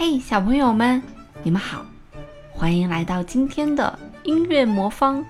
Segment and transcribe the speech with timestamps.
[0.00, 1.02] 嘿，小朋友们，
[1.42, 1.84] 你们好，
[2.52, 5.26] 欢迎来到今天的音乐魔方。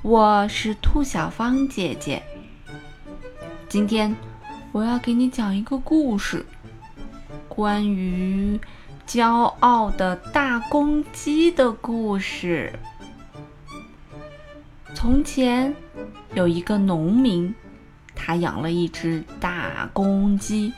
[0.00, 2.22] 我是兔小芳姐姐。
[3.68, 4.16] 今天
[4.72, 6.46] 我要给你讲一个故事，
[7.50, 8.58] 关于
[9.06, 9.28] 骄
[9.60, 12.72] 傲的大公鸡的故事。
[14.94, 15.76] 从前
[16.32, 17.54] 有一个农民，
[18.14, 20.72] 他养了一只大公鸡。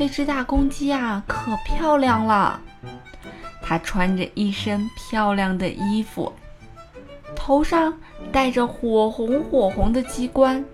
[0.00, 2.58] 这只大公鸡啊，可漂亮了。
[3.60, 6.32] 它穿着一身漂亮的衣服，
[7.36, 7.92] 头上
[8.32, 10.64] 戴着火红火红的鸡冠，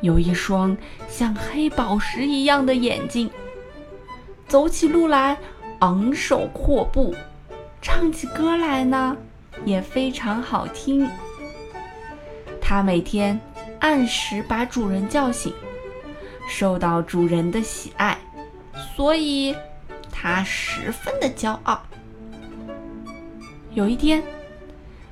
[0.00, 0.74] 有一双
[1.10, 3.30] 像黑宝石一样的眼睛。
[4.48, 5.36] 走起路来
[5.80, 7.14] 昂首阔步，
[7.82, 9.14] 唱起歌来呢
[9.66, 11.06] 也非常好听。
[12.62, 13.38] 它每天
[13.78, 15.52] 按时把主人叫醒。
[16.48, 18.18] 受到主人的喜爱，
[18.94, 19.54] 所以
[20.10, 21.82] 他十分的骄傲。
[23.72, 24.22] 有一天，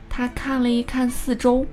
[0.08, 1.64] 他看了一看四周，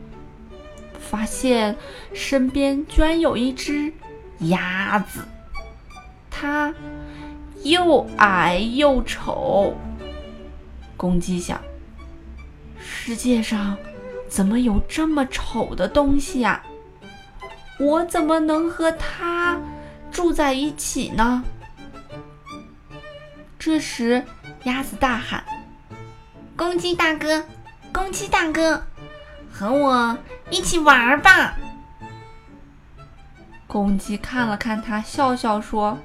[0.99, 1.75] 发现
[2.13, 3.91] 身边居然有一只
[4.39, 5.25] 鸭子。
[6.29, 6.73] 它
[7.63, 9.75] 又矮又丑。
[10.95, 11.59] 公鸡想：
[12.77, 13.77] 世界上
[14.27, 16.61] 怎么有这么丑的东西呀？
[17.79, 19.59] 我怎么能和它
[20.11, 21.43] 住在一起呢？
[23.59, 24.23] 这时，
[24.63, 25.43] 鸭子大喊
[26.55, 27.43] ：“公鸡大哥，
[27.91, 28.83] 公鸡大哥，
[29.51, 30.17] 和我
[30.49, 31.55] 一起玩吧！”
[33.67, 35.97] 公鸡看了看他，笑笑说：“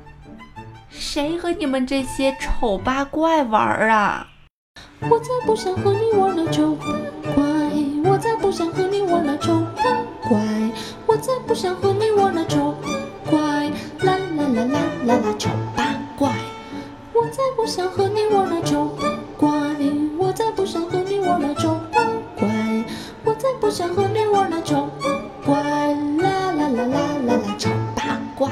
[0.90, 4.26] 谁和你们这些丑八怪玩啊？”
[5.08, 6.86] 我才不想和你玩那丑八
[7.34, 7.44] 怪，
[8.04, 9.82] 我才不想和你玩那丑八。
[11.20, 12.88] 我才不想和你玩那丑八
[13.30, 13.68] 怪，
[14.00, 16.32] 啦啦啦啦啦啦丑八怪。
[17.12, 19.50] 我再不想和你玩那丑八怪，
[20.16, 22.02] 我再不想和你玩那丑八
[22.38, 22.48] 怪。
[23.22, 25.10] 我再不想和你玩那丑八
[25.44, 25.62] 怪，
[26.22, 28.50] 啦啦啦啦啦啦丑八怪。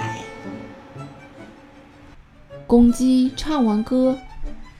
[2.66, 4.18] 公鸡唱完歌，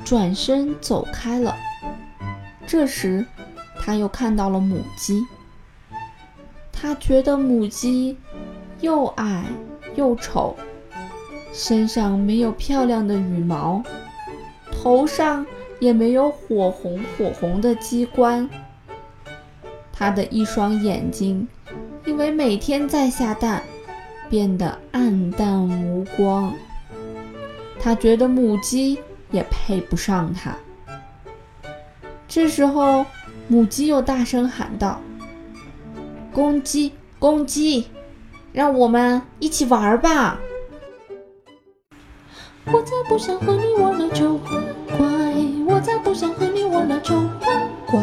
[0.05, 1.56] 转身走开了。
[2.66, 3.25] 这时，
[3.81, 5.25] 他又看到了母鸡。
[6.81, 8.16] 他觉得母鸡
[8.81, 9.44] 又矮
[9.97, 10.55] 又丑，
[11.53, 13.83] 身上没有漂亮的羽毛，
[14.71, 15.44] 头上
[15.81, 18.49] 也没有火红火红的鸡冠。
[19.93, 21.49] 他的一双眼睛
[22.06, 23.61] 因为每天在下蛋，
[24.31, 26.55] 变得暗淡无光。
[27.81, 29.00] 他觉得母鸡
[29.33, 30.56] 也配不上它。
[32.28, 33.05] 这时候，
[33.49, 35.00] 母鸡又大声喊道。
[36.33, 37.89] 公鸡，公鸡，
[38.53, 40.39] 让我们一起玩吧！
[42.66, 44.50] 我才不想和你玩那丑八
[44.97, 45.06] 怪，
[45.67, 47.47] 我才不想和你玩那丑八
[47.87, 48.00] 怪，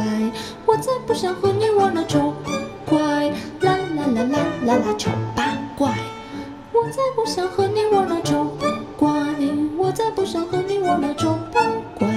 [0.66, 2.52] 我才不想和你玩那丑八
[2.86, 3.30] 怪，
[3.62, 5.94] 啦啦啦啦啦啦丑八怪！
[6.74, 9.12] 我才不想和你玩那丑八怪，
[9.78, 11.62] 我才不想和你玩那丑八
[11.98, 12.08] 怪，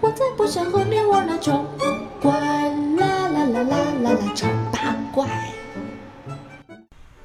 [0.00, 1.64] 我才不想和你玩那丑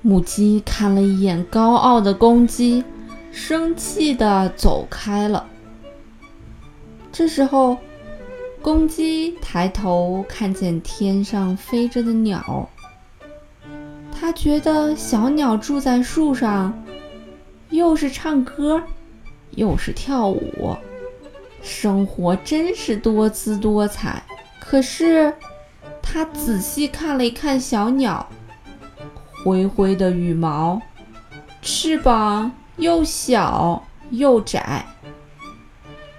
[0.07, 2.81] 母鸡看了一眼高傲的公鸡，
[3.29, 5.45] 生气的走开了。
[7.11, 7.75] 这时候，
[8.61, 12.69] 公鸡抬头看见天上飞着的鸟，
[14.09, 16.73] 它觉得小鸟住在树上，
[17.69, 18.81] 又是唱歌，
[19.55, 20.73] 又是跳舞，
[21.61, 24.23] 生活真是多姿多彩。
[24.61, 25.33] 可是。
[26.09, 28.25] 他仔细看了一看小鸟，
[29.47, 30.81] 灰灰的羽毛，
[31.61, 34.85] 翅膀又小又窄，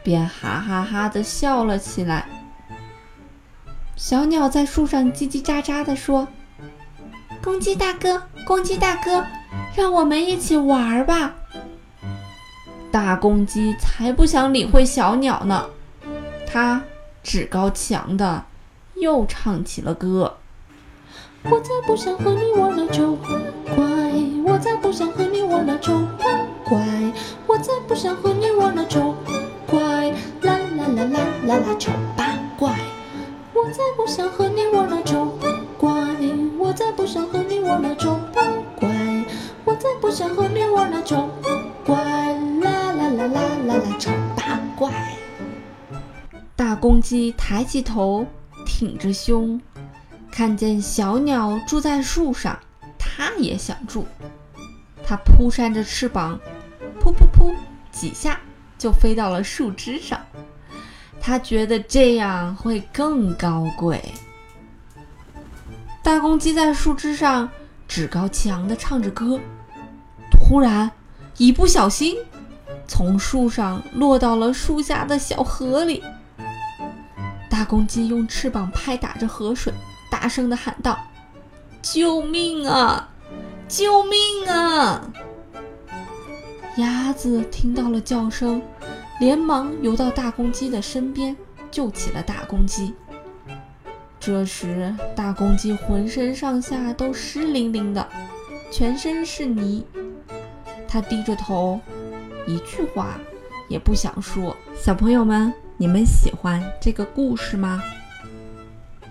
[0.02, 2.26] 便哈哈哈的笑了起来。
[3.96, 6.26] 小鸟在树上叽叽喳喳地说
[7.44, 9.26] ：“公鸡大哥，公鸡大哥，
[9.76, 11.34] 让我们一起玩吧。”
[12.90, 15.68] 大公鸡才不想理会小鸟呢，
[16.46, 16.82] 它
[17.22, 18.46] 趾高气扬的。
[18.94, 20.38] 又唱起了歌。
[21.50, 23.28] 我才不想和你玩那丑八
[23.74, 23.84] 怪，
[24.44, 26.24] 我才不想和你玩那丑八
[26.64, 26.78] 怪，
[27.46, 29.32] 我才不想和你玩那丑八
[29.66, 30.10] 怪，
[30.42, 32.74] 啦啦啦啦啦啦丑八怪。
[33.54, 35.48] 我才不想和你玩那丑八
[35.78, 35.90] 怪，
[36.58, 38.42] 我才不想和你玩那丑八
[38.78, 38.88] 怪，
[39.64, 41.50] 我才不想和你玩那丑八
[41.84, 41.96] 怪，
[42.62, 44.92] 啦啦啦啦啦啦丑八怪。
[46.54, 48.26] 大公鸡抬起头。
[48.66, 49.58] 挺着胸，
[50.30, 52.58] 看见小鸟住在树上，
[52.98, 54.06] 它也想住。
[55.04, 56.38] 它扑扇着翅膀，
[57.00, 57.54] 扑扑扑
[57.90, 58.38] 几下
[58.76, 60.20] 就飞到了树枝上。
[61.20, 64.00] 他觉得这样会更高贵。
[66.02, 67.50] 大公鸡在树枝上
[67.88, 69.38] 趾高气扬地唱着歌，
[70.30, 70.90] 突然
[71.36, 72.16] 一不小心
[72.86, 76.02] 从树上落到了树下的小河里。
[77.50, 79.72] 大公鸡用翅膀拍打着河水，
[80.20, 80.98] 大声地喊道
[81.80, 83.08] ：“救命啊！
[83.68, 85.08] 救命啊！”
[86.76, 88.60] 鸭子听到了叫声。
[89.20, 91.36] 连忙游到大公鸡的身边，
[91.70, 92.92] 救起了大公鸡。
[94.18, 98.04] 这时，大公鸡浑身上下都湿淋淋的，
[98.72, 99.86] 全身是泥。
[100.88, 101.80] 它低着头，
[102.44, 103.20] 一句话
[103.68, 104.56] 也不想说。
[104.76, 107.80] 小朋友们，你们喜欢这个故事吗？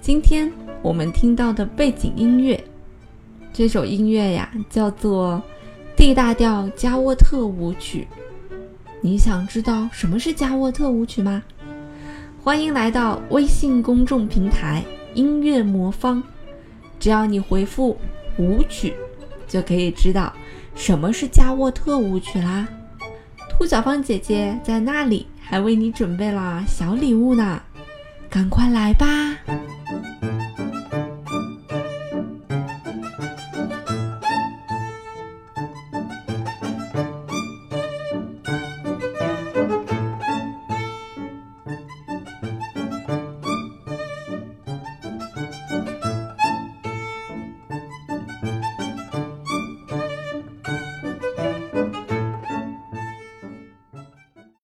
[0.07, 0.49] 今天
[0.81, 2.63] 我们听到的背景音乐，
[3.51, 5.43] 这首音乐呀，叫做
[5.97, 8.07] 《D 大调加沃特舞曲》。
[9.01, 11.43] 你想知道什么是加沃特舞曲吗？
[12.41, 14.81] 欢迎来到微信公众平台
[15.13, 16.23] 音乐魔方，
[16.97, 17.97] 只要你回复
[18.39, 18.93] “舞曲”，
[19.45, 20.31] 就可以知道
[20.73, 22.65] 什么是加沃特舞曲啦。
[23.49, 27.61] 兔小芳姐姐在那里还为你准备了小礼物呢，
[28.29, 29.26] 赶快来吧！